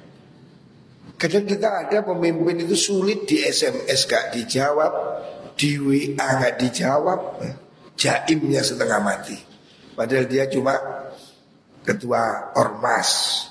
Kadang 1.14 1.48
kita 1.48 1.88
ada 1.88 2.04
pemimpin 2.04 2.66
itu 2.66 2.76
sulit 2.76 3.24
di 3.24 3.40
SMS 3.40 4.04
gak 4.04 4.34
dijawab, 4.34 4.92
di 5.54 5.78
WA 5.78 6.26
nggak 6.42 6.58
dijawab, 6.58 7.20
jaimnya 7.94 8.60
setengah 8.60 9.00
mati. 9.00 9.38
Padahal 9.94 10.26
dia 10.26 10.50
cuma 10.50 10.74
ketua 11.84 12.56
ormas. 12.56 13.44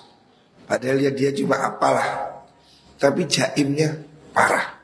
Padahal 0.66 1.00
ya 1.06 1.12
dia 1.14 1.30
cuma 1.32 1.62
apalah. 1.62 2.42
Tapi 2.98 3.30
jaimnya 3.30 3.94
parah. 4.34 4.82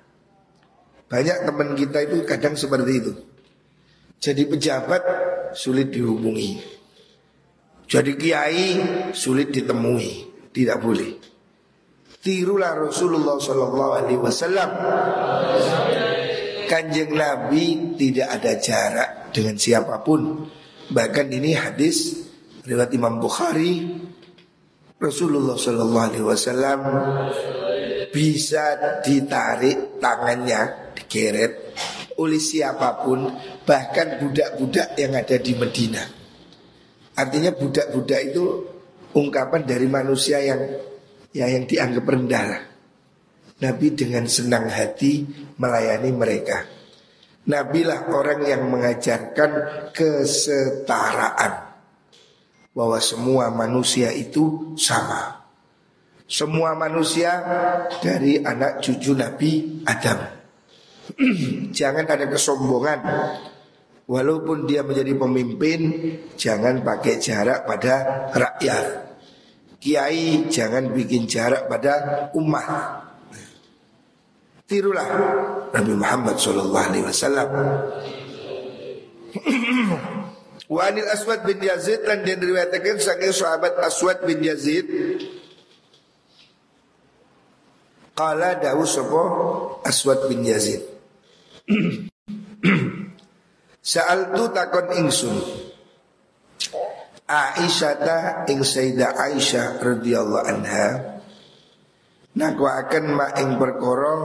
Banyak 1.09 1.37
teman 1.49 1.73
kita 1.73 2.05
itu 2.05 2.21
kadang 2.23 2.53
seperti 2.53 2.91
itu. 3.01 3.13
Jadi 4.21 4.45
pejabat 4.45 5.03
sulit 5.57 5.89
dihubungi. 5.89 6.61
Jadi 7.89 8.13
kiai 8.13 8.67
sulit 9.17 9.49
ditemui, 9.49 10.09
tidak 10.53 10.77
boleh. 10.77 11.17
Tirulah 12.19 12.77
Rasulullah 12.77 13.39
Alaihi 13.39 14.19
Wasallam 14.19 14.71
Kanjeng 16.69 17.17
Nabi 17.17 17.97
tidak 17.97 18.27
ada 18.29 18.53
jarak 18.61 19.09
dengan 19.33 19.57
siapa 19.57 20.05
pun. 20.05 20.45
Bahkan 20.93 21.27
ini 21.33 21.57
hadis 21.57 22.28
riwayat 22.69 22.93
Imam 22.93 23.17
Bukhari 23.17 23.81
Rasulullah 25.01 25.57
Shallallahu 25.57 26.05
Alaihi 26.13 26.25
Wasallam 26.27 26.81
bisa 28.13 28.77
ditarik 29.01 29.97
tangannya 29.97 30.93
digeret 30.93 31.73
oleh 32.21 32.37
siapa 32.37 33.01
pun 33.01 33.25
bahkan 33.65 34.21
budak-budak 34.21 34.93
yang 34.99 35.17
ada 35.17 35.39
di 35.39 35.53
Medina. 35.57 36.03
Artinya 37.15 37.55
budak-budak 37.55 38.21
itu 38.27 38.45
ungkapan 39.17 39.65
dari 39.65 39.87
manusia 39.89 40.37
yang 40.43 40.61
ya 41.33 41.47
yang 41.49 41.65
dianggap 41.65 42.05
rendah 42.05 42.43
lah. 42.43 42.61
Nabi 43.59 43.95
dengan 43.95 44.27
senang 44.27 44.67
hati 44.67 45.25
melayani 45.57 46.11
mereka. 46.11 46.67
Nabilah 47.49 48.11
orang 48.13 48.45
yang 48.45 48.67
mengajarkan 48.67 49.51
kesetaraan 49.95 51.68
bahwa 52.73 52.97
semua 53.01 53.49
manusia 53.49 54.13
itu 54.13 54.75
sama. 54.77 55.41
Semua 56.29 56.77
manusia 56.77 57.41
dari 58.05 58.37
anak 58.37 58.85
cucu 58.85 59.17
Nabi 59.17 59.81
Adam. 59.89 60.19
jangan 61.77 62.05
ada 62.05 62.29
kesombongan. 62.29 62.99
Walaupun 64.09 64.65
dia 64.65 64.81
menjadi 64.81 65.13
pemimpin, 65.13 65.79
jangan 66.33 66.81
pakai 66.81 67.21
jarak 67.21 67.65
pada 67.65 68.29
rakyat. 68.33 68.85
Kiai 69.77 70.49
jangan 70.49 70.89
bikin 70.93 71.29
jarak 71.29 71.69
pada 71.69 72.29
umat. 72.33 72.65
Tirulah 74.69 75.09
Nabi 75.73 75.93
Muhammad 75.97 76.37
Wasallam. 77.05 77.49
Wa 80.69 80.85
anil 80.85 81.09
Aswad 81.09 81.41
bin 81.49 81.57
Yazid 81.65 82.05
dan 82.05 82.21
dan 82.21 82.37
riwayatkan 82.37 83.01
saking 83.01 83.33
sahabat 83.33 83.73
Aswad 83.81 84.21
bin 84.21 84.45
Yazid 84.45 84.85
Qala 88.19 88.59
dawu 88.59 88.83
sapa 88.83 89.23
Aswad 89.87 90.27
bin 90.27 90.43
Yazid. 90.43 90.83
tu 94.35 94.43
takon 94.51 94.87
ingsun. 94.91 95.39
Aisyah 97.29 97.95
ta 98.03 98.17
ing 98.51 98.59
Sayyidah 98.59 99.15
Aisyah 99.15 99.79
radhiyallahu 99.79 100.45
anha 100.51 100.87
akan 102.35 103.05
ma 103.15 103.31
ing 103.39 103.55
perkara 103.55 104.15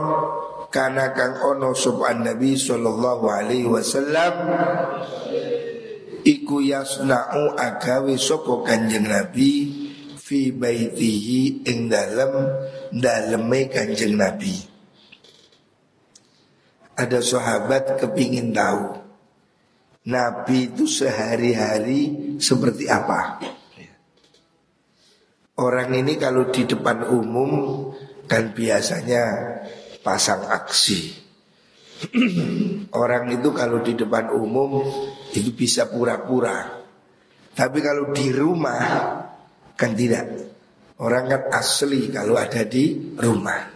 kana 0.73 1.15
kang 1.15 1.39
ono 1.39 1.71
subhan 1.71 2.27
Nabi 2.27 2.59
sallallahu 2.59 3.25
alaihi 3.31 3.69
wasallam 3.69 4.33
iku 6.25 6.59
yasna'u 6.59 7.53
agawe 7.53 8.17
sapa 8.17 8.65
Kanjeng 8.65 9.05
Nabi 9.05 9.69
fi 10.17 10.49
baitihi 10.49 11.69
ing 11.69 11.85
dalem 11.85 12.33
daleme 12.89 13.69
Kanjeng 13.69 14.17
Nabi. 14.17 14.57
Ada 16.97 17.21
sahabat 17.21 18.01
kepingin 18.01 18.49
tahu 18.55 18.97
Nabi 20.09 20.73
itu 20.73 20.89
sehari-hari 20.89 22.33
seperti 22.41 22.89
apa? 22.89 23.37
Orang 25.55 25.95
ini 25.95 26.19
kalau 26.19 26.51
di 26.51 26.67
depan 26.67 27.07
umum 27.07 27.51
kan 28.27 28.51
biasanya 28.51 29.23
pasang 30.03 30.43
aksi. 30.51 31.15
Orang 33.01 33.31
itu 33.31 33.49
kalau 33.55 33.79
di 33.79 33.95
depan 33.95 34.35
umum 34.35 34.83
itu 35.41 35.51
bisa 35.51 35.91
pura-pura. 35.91 36.83
Tapi 37.55 37.77
kalau 37.79 38.11
di 38.11 38.27
rumah 38.31 38.83
kan 39.75 39.91
tidak. 39.95 40.55
Orang 40.95 41.27
kan 41.27 41.51
asli 41.51 42.07
kalau 42.07 42.39
ada 42.39 42.63
di 42.63 43.15
rumah. 43.19 43.75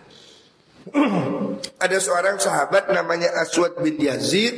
ada 1.86 1.98
seorang 2.00 2.40
sahabat 2.40 2.90
namanya 2.96 3.36
Aswad 3.44 3.84
bin 3.84 4.00
Yazid 4.00 4.56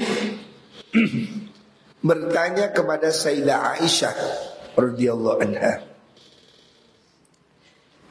bertanya 2.08 2.70
kepada 2.70 3.10
Sayyidah 3.10 3.82
Aisyah 3.82 4.16
radhiyallahu 4.78 5.38
anha. 5.42 5.74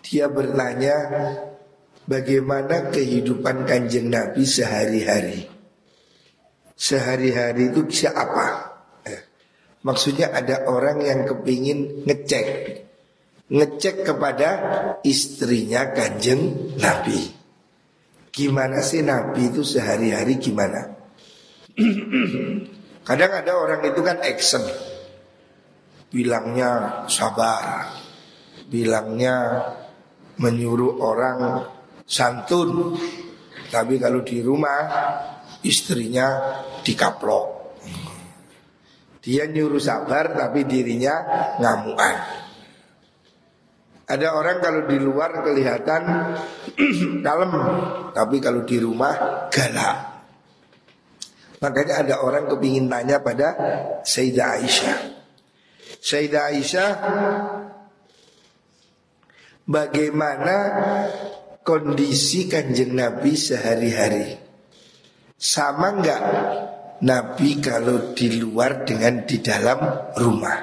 Dia 0.03 0.27
bertanya 0.27 0.97
bagaimana 2.11 2.91
kehidupan 2.91 3.63
kanjeng 3.63 4.11
Nabi 4.11 4.43
sehari-hari. 4.43 5.47
Sehari-hari 6.75 7.71
itu 7.71 7.87
bisa 7.87 8.11
apa? 8.11 8.60
Maksudnya 9.81 10.29
ada 10.37 10.69
orang 10.69 11.01
yang 11.01 11.21
kepingin 11.25 12.05
ngecek. 12.05 12.49
Ngecek 13.49 14.05
kepada 14.05 14.49
istrinya 15.01 15.89
kanjeng 15.97 16.77
Nabi. 16.77 17.19
Gimana 18.31 18.85
sih 18.85 19.01
Nabi 19.01 19.51
itu 19.51 19.65
sehari-hari 19.65 20.37
gimana? 20.37 20.85
Kadang 23.09 23.33
ada 23.33 23.53
orang 23.57 23.81
itu 23.89 24.01
kan 24.05 24.21
action. 24.21 24.63
Bilangnya 26.13 27.03
sabar. 27.09 27.89
Bilangnya 28.69 29.65
menyuruh 30.39 31.01
orang 31.01 31.65
santun. 32.05 33.01
Tapi 33.73 33.97
kalau 33.97 34.21
di 34.23 34.45
rumah 34.45 34.81
istrinya 35.65 36.61
dikaplok 36.85 37.60
Dia 39.21 39.45
nyuruh 39.45 39.81
sabar 39.81 40.33
tapi 40.33 40.65
dirinya 40.65 41.13
ngamuan 41.61 42.17
Ada 44.09 44.33
orang 44.33 44.59
kalau 44.65 44.89
di 44.89 44.97
luar 44.97 45.45
kelihatan 45.45 46.03
kalem 47.27 47.53
Tapi 48.17 48.37
kalau 48.41 48.65
di 48.65 48.77
rumah 48.81 49.47
galak. 49.53 49.97
Makanya 51.61 51.95
ada 52.01 52.15
orang 52.25 52.49
kepingin 52.49 52.89
tanya 52.89 53.21
pada 53.21 53.49
Sayyidah 54.01 54.49
Aisyah. 54.57 54.99
Sayyidah 56.01 56.45
Aisyah 56.49 56.91
Bagaimana 59.71 60.57
kondisi 61.63 62.51
kanjeng 62.51 62.97
Nabi 62.97 63.39
sehari-hari? 63.39 64.35
Sama 65.39 65.95
enggak 65.95 66.23
Nabi 67.01 67.57
kalau 67.65 68.13
di 68.13 68.37
luar 68.37 68.85
dengan 68.85 69.25
di 69.25 69.41
dalam 69.41 70.13
rumah. 70.21 70.59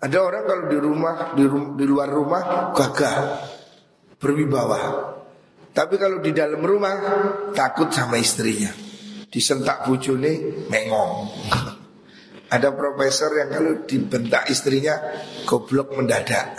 Ada 0.00 0.18
orang 0.24 0.44
kalau 0.48 0.64
di 0.72 0.78
rumah 0.80 1.14
di, 1.36 1.44
ru 1.44 1.76
di 1.76 1.84
luar 1.84 2.08
rumah 2.08 2.42
gagah 2.72 3.16
Berwibawa. 4.18 4.80
Tapi 5.70 5.94
kalau 5.94 6.18
di 6.18 6.32
dalam 6.34 6.64
rumah 6.64 6.94
takut 7.52 7.92
sama 7.92 8.16
istrinya. 8.18 8.72
Disentak 9.28 9.84
bujone 9.84 10.64
mengong. 10.72 11.14
Ada 12.54 12.72
profesor 12.72 13.28
yang 13.36 13.52
kalau 13.52 13.72
dibentak 13.84 14.48
istrinya 14.48 14.96
goblok 15.44 15.92
mendadak. 15.92 16.56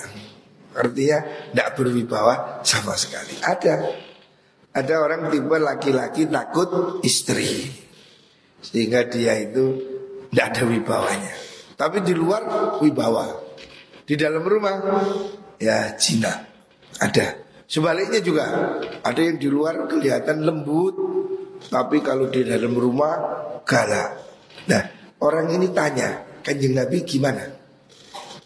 Artinya 0.78 1.50
tidak 1.50 1.70
berwibawa 1.74 2.62
sama 2.62 2.94
sekali. 2.94 3.34
Ada. 3.42 3.76
Ada 4.70 4.94
orang 5.02 5.34
tipe 5.34 5.58
laki-laki 5.58 6.30
takut 6.30 7.02
istri 7.02 7.89
sehingga 8.60 9.08
dia 9.08 9.40
itu 9.40 9.76
tidak 10.30 10.46
ada 10.54 10.64
wibawanya. 10.68 11.34
Tapi 11.80 11.98
di 12.04 12.14
luar 12.14 12.44
wibawa. 12.84 13.26
Di 14.04 14.18
dalam 14.18 14.42
rumah 14.42 14.76
ya 15.62 15.96
Cina 15.96 16.34
ada. 17.00 17.46
Sebaliknya 17.70 18.20
juga 18.26 18.46
ada 19.06 19.22
yang 19.22 19.38
di 19.38 19.46
luar 19.46 19.86
kelihatan 19.86 20.42
lembut, 20.42 20.98
tapi 21.70 22.02
kalau 22.02 22.26
di 22.26 22.42
dalam 22.42 22.74
rumah 22.74 23.14
galak. 23.62 24.10
Nah 24.66 24.84
orang 25.22 25.54
ini 25.54 25.70
tanya 25.70 26.42
kanjeng 26.42 26.74
Nabi 26.74 27.06
gimana? 27.06 27.46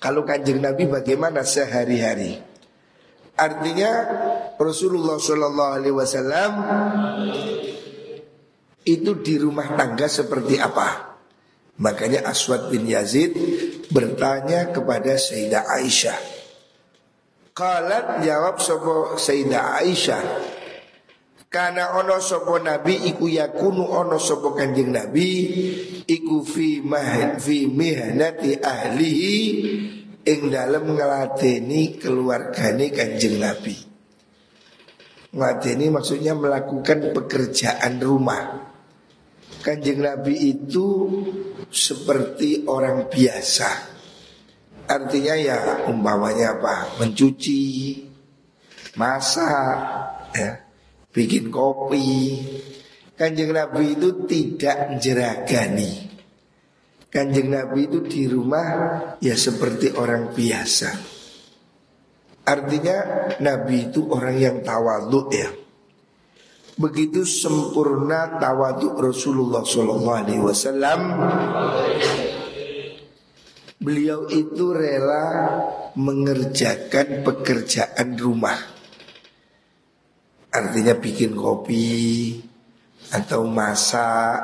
Kalau 0.04 0.28
kanjeng 0.28 0.60
Nabi 0.60 0.92
bagaimana 0.92 1.48
sehari-hari? 1.48 2.36
Artinya 3.34 3.92
Rasulullah 4.60 5.18
Shallallahu 5.18 5.74
Alaihi 5.80 5.96
Wasallam 5.96 6.52
itu 8.84 9.20
di 9.20 9.36
rumah 9.40 9.76
tangga 9.76 10.06
seperti 10.06 10.60
apa? 10.60 11.16
Makanya 11.80 12.30
Aswad 12.30 12.70
bin 12.70 12.86
Yazid 12.86 13.34
bertanya 13.90 14.70
kepada 14.70 15.18
Sayyidah 15.18 15.64
Aisyah. 15.82 16.20
Kalat 17.54 18.22
jawab 18.22 18.62
sopo 18.62 19.18
Sayyidah 19.18 19.82
Aisyah. 19.82 20.24
Karena 21.50 21.94
ono 22.02 22.18
sopo 22.18 22.58
nabi 22.58 23.14
iku 23.14 23.30
yakunu 23.30 23.86
ono 23.86 24.18
sopo 24.18 24.58
kanjeng 24.58 24.90
nabi 24.90 25.30
iku 26.02 26.42
fi 26.42 26.82
mahad 26.82 27.38
fi 27.38 27.70
mihnati 27.70 28.58
ahlihi 28.58 29.38
ing 30.24 30.50
dalam 30.50 30.96
ngeladeni 30.96 32.00
keluargane 32.00 32.90
kanjeng 32.96 33.38
Nabi. 33.38 33.76
Ngeladeni 35.36 35.86
maksudnya 35.92 36.34
melakukan 36.38 37.12
pekerjaan 37.12 38.00
rumah. 38.00 38.73
Kanjeng 39.64 40.04
Nabi 40.04 40.52
itu 40.52 41.08
seperti 41.72 42.68
orang 42.68 43.08
biasa. 43.08 43.96
Artinya 44.92 45.36
ya 45.40 45.88
umpamanya 45.88 46.60
apa? 46.60 47.00
Mencuci, 47.00 47.96
masak, 49.00 49.78
ya, 50.36 50.60
bikin 51.16 51.48
kopi. 51.48 52.44
Kanjeng 53.16 53.56
Nabi 53.56 53.96
itu 53.96 54.28
tidak 54.28 55.00
jeragani. 55.00 56.12
Kanjeng 57.08 57.48
Nabi 57.56 57.88
itu 57.88 58.04
di 58.04 58.28
rumah 58.28 58.68
ya 59.24 59.40
seperti 59.40 59.96
orang 59.96 60.36
biasa. 60.36 60.92
Artinya 62.44 62.98
Nabi 63.40 63.88
itu 63.88 64.12
orang 64.12 64.36
yang 64.36 64.58
tawaduk 64.60 65.32
ya. 65.32 65.63
Begitu 66.74 67.22
sempurna 67.22 68.42
tawaduk 68.42 68.98
Rasulullah 68.98 69.62
Wasallam. 70.42 71.02
Beliau 73.78 74.26
itu 74.32 74.74
rela 74.74 75.26
mengerjakan 75.94 77.22
pekerjaan 77.22 78.18
rumah. 78.18 78.58
Artinya 80.50 80.98
bikin 80.98 81.38
kopi 81.38 82.38
atau 83.14 83.46
masak, 83.46 84.42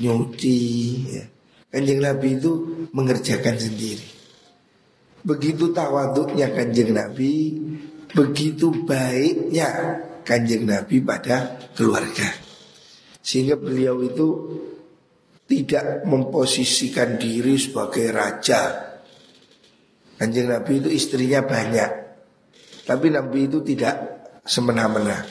nyuci, 0.00 0.62
ya. 1.08 1.24
Kanjeng 1.72 2.04
Nabi 2.04 2.36
itu 2.36 2.52
mengerjakan 2.92 3.56
sendiri. 3.56 4.04
Begitu 5.24 5.72
tawaduknya 5.72 6.52
kanjeng 6.52 6.92
Nabi, 6.92 7.56
begitu 8.12 8.68
baiknya 8.84 10.04
kanjeng 10.24 10.66
Nabi 10.66 11.02
pada 11.02 11.58
keluarga. 11.76 12.26
Sehingga 13.22 13.54
beliau 13.54 14.02
itu 14.02 14.28
tidak 15.46 16.06
memposisikan 16.08 17.20
diri 17.20 17.60
sebagai 17.60 18.10
raja. 18.10 18.90
Kanjeng 20.16 20.48
Nabi 20.48 20.82
itu 20.82 20.88
istrinya 20.90 21.44
banyak. 21.44 21.90
Tapi 22.82 23.06
Nabi 23.12 23.46
itu 23.46 23.62
tidak 23.62 23.94
semena-mena. 24.42 25.22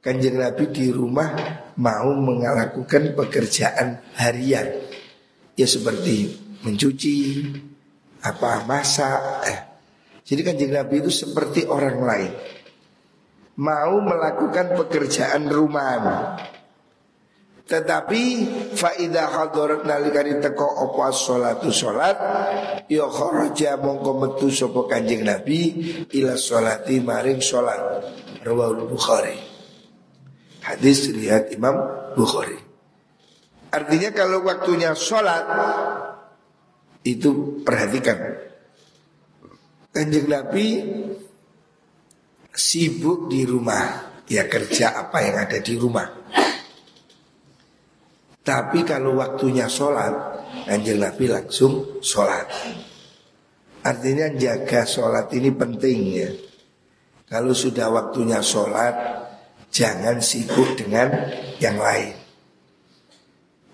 Kanjeng 0.00 0.36
Nabi 0.36 0.68
di 0.72 0.92
rumah 0.92 1.32
mau 1.80 2.12
melakukan 2.12 3.16
pekerjaan 3.16 4.14
harian 4.20 4.68
Ya 5.54 5.70
seperti 5.70 6.34
mencuci, 6.66 7.46
apa 8.18 8.66
masak 8.66 9.22
eh. 9.46 9.60
Jadi 10.26 10.40
kanjeng 10.42 10.74
Nabi 10.74 10.98
itu 10.98 11.14
seperti 11.14 11.62
orang 11.68 12.02
lain 12.02 12.32
Mau 13.54 14.02
melakukan 14.02 14.74
pekerjaan 14.74 15.46
rumahan 15.46 16.34
tetapi 17.64 18.22
faida 18.76 19.24
hadarat 19.24 19.88
nalikani 19.88 20.36
teko 20.36 20.84
apa 20.84 21.08
salatu 21.16 21.72
salat 21.72 22.12
ya 22.92 23.08
kharaja 23.08 23.80
mongko 23.80 24.20
metu 24.20 24.52
sapa 24.52 24.84
Kanjeng 24.84 25.24
Nabi 25.24 25.72
ila 26.12 26.36
salati 26.36 27.00
maring 27.00 27.40
salat 27.40 28.04
rawahul 28.44 28.84
Bukhari. 28.84 29.40
Hadis 30.60 31.08
riwayat 31.08 31.56
Imam 31.56 31.76
Bukhari. 32.12 32.60
Artinya 33.72 34.12
kalau 34.12 34.44
waktunya 34.44 34.92
sholat 34.92 35.44
itu 37.02 37.64
perhatikan 37.64 38.38
Kanjeng 39.90 40.28
Nabi 40.28 40.66
sibuk 42.54 43.26
di 43.26 43.42
rumah 43.42 44.14
ya 44.30 44.46
kerja 44.46 44.94
apa 44.94 45.18
yang 45.20 45.36
ada 45.42 45.58
di 45.58 45.74
rumah 45.74 46.24
tapi 48.44 48.84
kalau 48.84 49.16
waktunya 49.16 49.64
sholat, 49.64 50.12
Anjil 50.68 51.00
Nabi 51.00 51.32
langsung 51.32 52.04
sholat. 52.04 52.44
Artinya 53.80 54.28
jaga 54.36 54.84
sholat 54.84 55.32
ini 55.32 55.48
penting 55.48 55.98
ya. 56.12 56.28
Kalau 57.24 57.56
sudah 57.56 57.88
waktunya 57.88 58.44
sholat, 58.44 58.92
jangan 59.72 60.20
sibuk 60.20 60.76
dengan 60.76 61.08
yang 61.56 61.80
lain. 61.80 62.20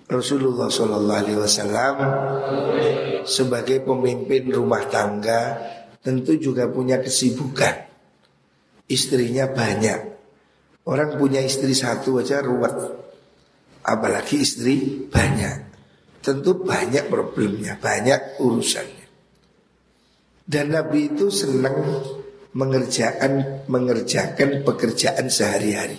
Rasulullah 0.06 0.70
Shallallahu 0.70 1.18
Alaihi 1.18 1.38
Wasallam 1.38 1.94
sebagai 3.26 3.82
pemimpin 3.82 4.54
rumah 4.54 4.86
tangga 4.86 5.58
tentu 5.98 6.38
juga 6.38 6.70
punya 6.70 7.02
kesibukan. 7.02 7.89
Istrinya 8.90 9.46
banyak. 9.46 10.00
Orang 10.90 11.14
punya 11.14 11.38
istri 11.38 11.70
satu 11.70 12.18
aja 12.18 12.42
ruwet 12.42 12.74
apalagi 13.87 14.42
istri 14.42 15.07
banyak. 15.09 15.70
Tentu 16.20 16.61
banyak 16.61 17.09
problemnya, 17.09 17.81
banyak 17.81 18.42
urusannya. 18.44 19.07
Dan 20.44 20.74
Nabi 20.74 21.14
itu 21.14 21.33
senang 21.33 21.81
mengerjakan 22.53 23.64
mengerjakan 23.70 24.66
pekerjaan 24.66 25.33
sehari-hari. 25.33 25.96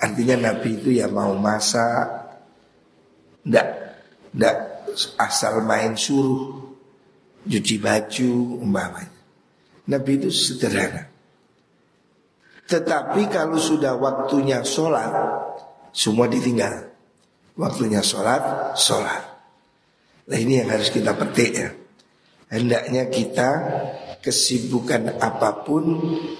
Artinya 0.00 0.50
Nabi 0.50 0.80
itu 0.80 0.90
ya 0.90 1.06
mau 1.06 1.36
masak, 1.38 2.08
ndak 3.46 3.68
ndak 4.34 4.56
asal 5.20 5.62
main 5.62 5.94
suruh, 5.94 6.74
cuci 7.46 7.76
baju 7.78 8.30
umpamanya. 8.64 9.20
Nabi 9.86 10.10
itu 10.18 10.30
sederhana. 10.34 11.17
Tetapi 12.68 13.32
kalau 13.32 13.56
sudah 13.56 13.96
waktunya 13.96 14.60
sholat, 14.60 15.08
semua 15.88 16.28
ditinggal. 16.28 16.92
Waktunya 17.56 18.04
sholat, 18.04 18.76
sholat. 18.76 19.24
Nah 20.28 20.36
ini 20.36 20.60
yang 20.60 20.68
harus 20.68 20.92
kita 20.92 21.16
petik 21.16 21.50
ya. 21.56 21.68
Hendaknya 22.52 23.08
kita 23.08 23.50
kesibukan 24.20 25.16
apa 25.16 25.64
pun 25.64 25.84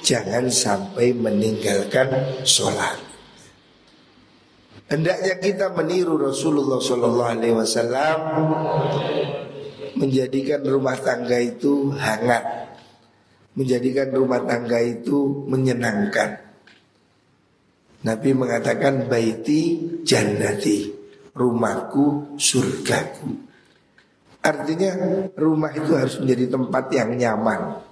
jangan 0.04 0.52
sampai 0.52 1.16
meninggalkan 1.16 2.40
sholat. 2.44 3.00
Hendaknya 4.88 5.36
kita 5.36 5.72
meniru 5.76 6.16
Rasulullah 6.16 6.80
Sallallahu 6.80 7.32
Alaihi 7.32 7.56
Wasallam 7.56 8.18
menjadikan 10.00 10.64
rumah 10.64 10.96
tangga 10.96 11.36
itu 11.40 11.92
hangat, 11.92 12.67
menjadikan 13.58 14.14
rumah 14.14 14.46
tangga 14.46 14.78
itu 14.78 15.42
menyenangkan. 15.50 16.46
Nabi 18.06 18.30
mengatakan 18.30 19.10
baiti 19.10 19.82
jannati 20.06 20.94
rumahku 21.34 22.38
surgaku. 22.38 23.34
Artinya 24.38 24.94
rumah 25.34 25.74
itu 25.74 25.98
harus 25.98 26.22
menjadi 26.22 26.54
tempat 26.54 26.84
yang 26.94 27.18
nyaman. 27.18 27.82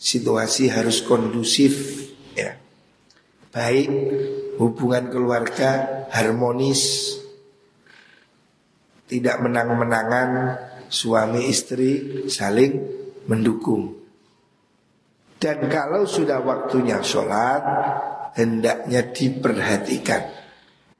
Situasi 0.00 0.72
harus 0.72 1.04
kondusif 1.04 2.08
ya. 2.32 2.56
Baik 3.52 3.92
hubungan 4.56 5.12
keluarga 5.12 6.08
harmonis. 6.08 7.14
Tidak 9.04 9.36
menang-menangan 9.44 10.28
suami 10.88 11.52
istri 11.52 12.24
saling 12.32 12.80
mendukung. 13.28 14.01
Dan 15.42 15.66
kalau 15.66 16.06
sudah 16.06 16.38
waktunya 16.38 17.02
sholat 17.02 17.62
Hendaknya 18.32 19.12
diperhatikan 19.12 20.42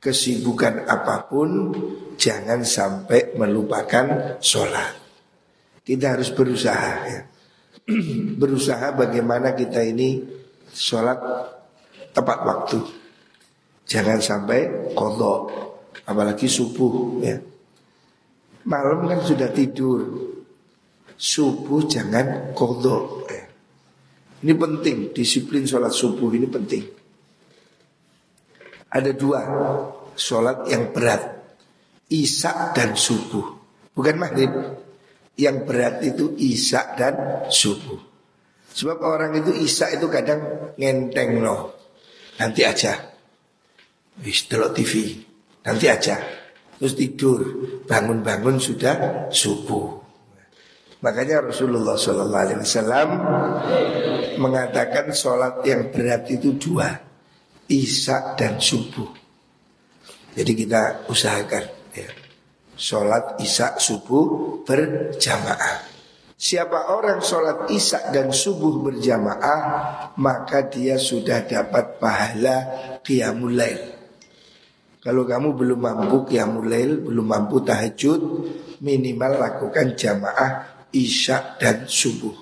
kesibukan 0.02 0.84
apa 0.84 1.30
pun 1.30 1.70
jangan 2.18 2.66
sampai 2.66 3.38
melupakan 3.38 4.36
sholat. 4.42 4.98
Kita 5.86 6.18
harus 6.18 6.34
berusaha 6.34 6.92
ya. 7.06 7.22
berusaha 8.42 8.92
bagaimana 8.98 9.54
kita 9.54 9.80
ini 9.80 10.20
sholat 10.74 11.18
tepat 12.10 12.38
waktu. 12.42 12.78
Jangan 13.86 14.18
sampai 14.18 14.92
kodok, 14.92 15.40
apalagi 16.04 16.50
subuh 16.50 17.22
ya. 17.22 17.38
Malam 18.62 19.06
kan 19.06 19.20
sudah 19.22 19.50
tidur, 19.54 20.02
subuh 21.14 21.82
jangan 21.86 22.54
kodok. 22.54 23.26
Ya. 23.30 23.41
Ini 24.42 24.58
penting, 24.58 25.14
disiplin 25.14 25.62
sholat 25.62 25.94
subuh 25.94 26.34
ini 26.34 26.50
penting. 26.50 26.82
Ada 28.90 29.14
dua. 29.14 29.40
Sholat 30.18 30.66
yang 30.66 30.90
berat. 30.90 31.22
Isak 32.10 32.74
dan 32.74 32.98
subuh. 32.98 33.46
Bukan 33.94 34.18
maghrib. 34.18 34.50
Yang 35.38 35.56
berat 35.64 35.94
itu 36.02 36.34
isak 36.42 36.98
dan 36.98 37.46
subuh. 37.48 37.96
Sebab 38.74 38.98
orang 39.00 39.38
itu 39.38 39.54
isak 39.62 39.94
itu 39.94 40.10
kadang 40.10 40.74
ngenteng 40.74 41.38
loh. 41.38 41.78
Nanti 42.42 42.66
aja. 42.66 42.98
Wis 44.26 44.44
TV 44.50 44.92
Nanti 45.62 45.86
aja. 45.86 46.18
Terus 46.82 46.98
tidur. 46.98 47.40
Bangun-bangun 47.86 48.58
sudah 48.58 49.30
subuh 49.30 50.01
Makanya 51.02 51.50
Rasulullah 51.50 51.98
SAW 51.98 53.10
mengatakan 54.38 55.10
sholat 55.10 55.66
yang 55.66 55.90
berat 55.90 56.30
itu 56.30 56.54
dua 56.54 56.94
Isya 57.66 58.38
dan 58.38 58.62
subuh. 58.62 59.22
Jadi 60.32 60.52
kita 60.56 61.08
usahakan 61.12 61.64
ya. 61.92 62.08
Sholat 62.72 63.36
isya 63.36 63.76
subuh 63.76 64.58
berjamaah 64.64 65.92
Siapa 66.34 66.96
orang 66.96 67.20
sholat 67.20 67.68
isya 67.68 68.08
dan 68.10 68.32
subuh 68.32 68.80
berjamaah 68.80 69.60
Maka 70.16 70.72
dia 70.72 70.96
sudah 70.96 71.44
dapat 71.44 72.00
pahala 72.00 72.56
qiyamul 73.04 73.52
lail 73.52 73.92
Kalau 75.04 75.28
kamu 75.28 75.52
belum 75.52 75.78
mampu 75.84 76.24
qiyamul 76.32 76.64
lail 76.64 77.04
Belum 77.04 77.28
mampu 77.28 77.60
tahajud 77.60 78.20
Minimal 78.80 79.36
lakukan 79.36 79.92
jamaah 79.92 80.71
isya 80.92 81.56
dan 81.58 81.88
subuh 81.88 82.36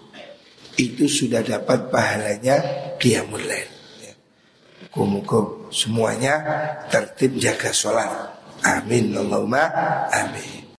Itu 0.77 1.07
sudah 1.07 1.43
dapat 1.43 1.91
pahalanya 1.91 2.57
qiyamul 2.99 3.43
lail 3.43 3.81
Muka 4.91 5.71
semuanya 5.71 6.35
tertib 6.91 7.39
jaga 7.39 7.71
sholat. 7.71 8.11
Amin 8.67 9.15
Allahumma 9.15 9.71
amin. 10.11 10.61